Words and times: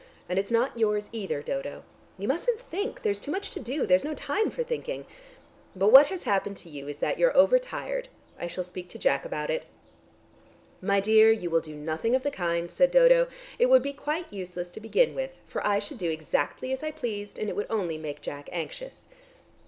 And 0.27 0.39
it's 0.39 0.49
not 0.49 0.79
your's 0.79 1.09
either, 1.11 1.43
Dodo. 1.43 1.83
You 2.17 2.27
mustn't 2.27 2.59
think; 2.59 3.03
there's 3.03 3.21
too 3.21 3.29
much 3.29 3.51
to 3.51 3.59
do; 3.59 3.85
there's 3.85 4.03
no 4.03 4.15
time 4.15 4.49
for 4.49 4.63
thinking. 4.63 5.05
But 5.75 5.91
what 5.91 6.07
has 6.07 6.23
happened 6.23 6.57
to 6.57 6.71
you 6.71 6.87
is 6.87 6.97
that 6.97 7.19
you're 7.19 7.37
overtired. 7.37 8.09
I 8.39 8.47
shall 8.47 8.63
speak 8.63 8.89
to 8.89 8.97
Jack 8.97 9.25
about 9.25 9.51
it." 9.51 9.65
"My 10.81 11.01
dear, 11.01 11.31
you 11.31 11.51
will 11.51 11.61
do 11.61 11.75
nothing 11.75 12.15
of 12.15 12.23
the 12.23 12.31
kind," 12.31 12.71
said 12.71 12.89
Dodo. 12.89 13.27
"It 13.59 13.67
would 13.69 13.83
be 13.83 13.93
quite 13.93 14.33
useless 14.33 14.71
to 14.71 14.79
begin 14.79 15.13
with, 15.13 15.39
for 15.45 15.63
I 15.67 15.77
should 15.77 15.99
do 15.99 16.09
exactly 16.09 16.71
as 16.73 16.81
I 16.81 16.89
pleased, 16.89 17.37
and 17.37 17.47
it 17.47 17.55
would 17.55 17.67
only 17.69 17.99
make 17.99 18.21
Jack 18.21 18.49
anxious." 18.51 19.07